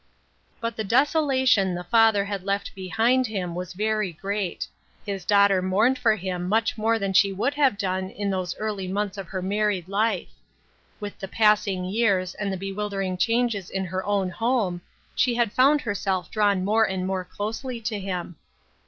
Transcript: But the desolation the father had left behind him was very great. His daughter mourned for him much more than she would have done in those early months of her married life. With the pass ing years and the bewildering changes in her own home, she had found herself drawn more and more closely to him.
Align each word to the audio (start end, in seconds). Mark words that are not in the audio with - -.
But 0.59 0.77
the 0.77 0.83
desolation 0.83 1.75
the 1.75 1.83
father 1.83 2.25
had 2.25 2.43
left 2.43 2.73
behind 2.73 3.27
him 3.27 3.53
was 3.53 3.73
very 3.73 4.11
great. 4.11 4.67
His 5.05 5.23
daughter 5.23 5.61
mourned 5.61 5.99
for 5.99 6.15
him 6.15 6.49
much 6.49 6.75
more 6.75 6.97
than 6.97 7.13
she 7.13 7.31
would 7.31 7.53
have 7.53 7.77
done 7.77 8.09
in 8.09 8.31
those 8.31 8.55
early 8.57 8.87
months 8.87 9.19
of 9.19 9.27
her 9.27 9.43
married 9.43 9.87
life. 9.87 10.33
With 10.99 11.19
the 11.19 11.27
pass 11.27 11.67
ing 11.67 11.85
years 11.85 12.33
and 12.33 12.51
the 12.51 12.57
bewildering 12.57 13.15
changes 13.17 13.69
in 13.69 13.85
her 13.85 14.03
own 14.03 14.31
home, 14.31 14.81
she 15.13 15.35
had 15.35 15.53
found 15.53 15.81
herself 15.81 16.31
drawn 16.31 16.65
more 16.65 16.83
and 16.89 17.05
more 17.05 17.23
closely 17.23 17.79
to 17.81 17.99
him. 17.99 18.37